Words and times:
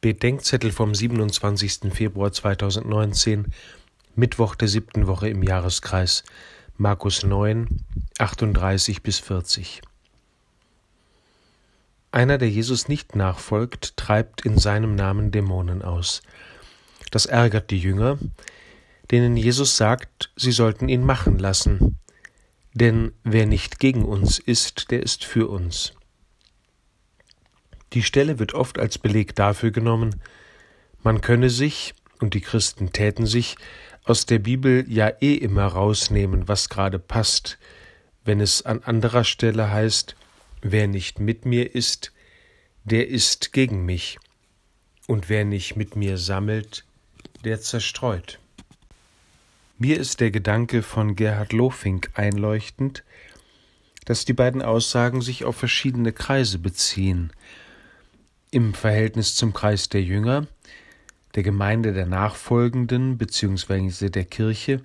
Bedenkzettel 0.00 0.72
vom 0.72 0.94
27. 0.94 1.92
Februar 1.92 2.32
2019, 2.32 3.52
Mittwoch 4.16 4.54
der 4.54 4.66
siebten 4.66 5.06
Woche 5.06 5.28
im 5.28 5.42
Jahreskreis, 5.42 6.24
Markus 6.78 7.22
9, 7.22 7.68
38 8.18 9.02
bis 9.02 9.18
40. 9.18 9.82
Einer, 12.12 12.38
der 12.38 12.48
Jesus 12.48 12.88
nicht 12.88 13.14
nachfolgt, 13.14 13.98
treibt 13.98 14.46
in 14.46 14.56
seinem 14.56 14.94
Namen 14.94 15.32
Dämonen 15.32 15.82
aus. 15.82 16.22
Das 17.10 17.26
ärgert 17.26 17.70
die 17.70 17.78
Jünger, 17.78 18.18
denen 19.10 19.36
Jesus 19.36 19.76
sagt, 19.76 20.32
sie 20.34 20.52
sollten 20.52 20.88
ihn 20.88 21.04
machen 21.04 21.38
lassen, 21.38 21.98
denn 22.72 23.12
wer 23.22 23.44
nicht 23.44 23.78
gegen 23.78 24.06
uns 24.06 24.38
ist, 24.38 24.90
der 24.92 25.02
ist 25.02 25.26
für 25.26 25.48
uns. 25.48 25.92
Die 27.92 28.02
Stelle 28.02 28.38
wird 28.38 28.54
oft 28.54 28.78
als 28.78 28.98
Beleg 28.98 29.34
dafür 29.34 29.70
genommen, 29.70 30.20
man 31.02 31.20
könne 31.20 31.50
sich, 31.50 31.94
und 32.20 32.34
die 32.34 32.40
Christen 32.40 32.92
täten 32.92 33.26
sich, 33.26 33.56
aus 34.04 34.26
der 34.26 34.38
Bibel 34.38 34.84
ja 34.88 35.12
eh 35.20 35.34
immer 35.34 35.66
rausnehmen, 35.66 36.46
was 36.46 36.68
gerade 36.68 36.98
passt, 36.98 37.58
wenn 38.24 38.40
es 38.40 38.62
an 38.62 38.82
anderer 38.82 39.24
Stelle 39.24 39.70
heißt, 39.70 40.14
wer 40.62 40.86
nicht 40.88 41.18
mit 41.20 41.46
mir 41.46 41.74
ist, 41.74 42.12
der 42.84 43.08
ist 43.08 43.52
gegen 43.52 43.84
mich, 43.84 44.18
und 45.06 45.28
wer 45.28 45.44
nicht 45.44 45.76
mit 45.76 45.96
mir 45.96 46.18
sammelt, 46.18 46.84
der 47.44 47.60
zerstreut. 47.60 48.38
Mir 49.78 49.98
ist 49.98 50.20
der 50.20 50.30
Gedanke 50.30 50.82
von 50.82 51.16
Gerhard 51.16 51.52
Lofink 51.52 52.10
einleuchtend, 52.14 53.02
dass 54.04 54.24
die 54.24 54.34
beiden 54.34 54.60
Aussagen 54.62 55.22
sich 55.22 55.44
auf 55.44 55.56
verschiedene 55.56 56.12
Kreise 56.12 56.58
beziehen, 56.58 57.32
im 58.50 58.74
Verhältnis 58.74 59.36
zum 59.36 59.52
Kreis 59.52 59.88
der 59.88 60.02
Jünger, 60.02 60.46
der 61.34 61.42
Gemeinde 61.42 61.92
der 61.92 62.06
Nachfolgenden 62.06 63.16
bzw. 63.16 64.08
der 64.08 64.24
Kirche, 64.24 64.82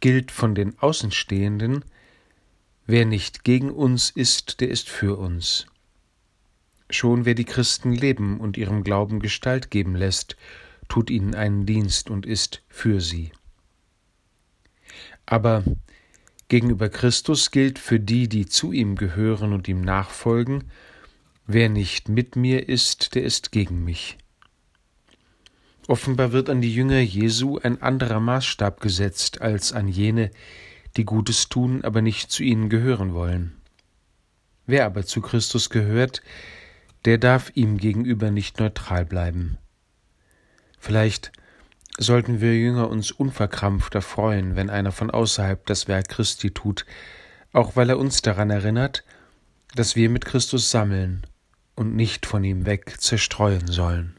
gilt 0.00 0.30
von 0.30 0.54
den 0.54 0.78
Außenstehenden, 0.78 1.84
wer 2.86 3.06
nicht 3.06 3.44
gegen 3.44 3.70
uns 3.70 4.10
ist, 4.10 4.60
der 4.60 4.68
ist 4.68 4.88
für 4.88 5.16
uns. 5.16 5.66
Schon 6.90 7.24
wer 7.24 7.34
die 7.34 7.46
Christen 7.46 7.92
leben 7.92 8.38
und 8.38 8.58
ihrem 8.58 8.84
Glauben 8.84 9.20
Gestalt 9.20 9.70
geben 9.70 9.96
lässt, 9.96 10.36
tut 10.88 11.08
ihnen 11.08 11.34
einen 11.34 11.64
Dienst 11.64 12.10
und 12.10 12.26
ist 12.26 12.62
für 12.68 13.00
sie. 13.00 13.32
Aber 15.24 15.64
gegenüber 16.48 16.90
Christus 16.90 17.50
gilt 17.50 17.78
für 17.78 17.98
die, 17.98 18.28
die 18.28 18.44
zu 18.44 18.72
ihm 18.72 18.96
gehören 18.96 19.54
und 19.54 19.66
ihm 19.66 19.80
nachfolgen, 19.80 20.64
Wer 21.46 21.68
nicht 21.68 22.08
mit 22.08 22.36
mir 22.36 22.70
ist, 22.70 23.14
der 23.14 23.22
ist 23.22 23.52
gegen 23.52 23.84
mich. 23.84 24.16
Offenbar 25.86 26.32
wird 26.32 26.48
an 26.48 26.62
die 26.62 26.74
Jünger 26.74 27.00
Jesu 27.00 27.58
ein 27.58 27.82
anderer 27.82 28.18
Maßstab 28.18 28.80
gesetzt 28.80 29.42
als 29.42 29.74
an 29.74 29.86
jene, 29.86 30.30
die 30.96 31.04
Gutes 31.04 31.50
tun, 31.50 31.84
aber 31.84 32.00
nicht 32.00 32.30
zu 32.30 32.42
ihnen 32.42 32.70
gehören 32.70 33.12
wollen. 33.12 33.60
Wer 34.66 34.86
aber 34.86 35.04
zu 35.04 35.20
Christus 35.20 35.68
gehört, 35.68 36.22
der 37.04 37.18
darf 37.18 37.52
ihm 37.54 37.76
gegenüber 37.76 38.30
nicht 38.30 38.58
neutral 38.58 39.04
bleiben. 39.04 39.58
Vielleicht 40.78 41.30
sollten 41.98 42.40
wir 42.40 42.58
Jünger 42.58 42.88
uns 42.88 43.10
unverkrampfter 43.10 44.00
freuen, 44.00 44.56
wenn 44.56 44.70
einer 44.70 44.92
von 44.92 45.10
außerhalb 45.10 45.66
das 45.66 45.88
Werk 45.88 46.08
Christi 46.08 46.52
tut, 46.52 46.86
auch 47.52 47.76
weil 47.76 47.90
er 47.90 47.98
uns 47.98 48.22
daran 48.22 48.48
erinnert, 48.48 49.04
dass 49.74 49.94
wir 49.94 50.08
mit 50.08 50.24
Christus 50.24 50.70
sammeln 50.70 51.26
und 51.74 51.94
nicht 51.94 52.26
von 52.26 52.44
ihm 52.44 52.66
weg 52.66 52.96
zerstreuen 53.00 53.66
sollen. 53.66 54.16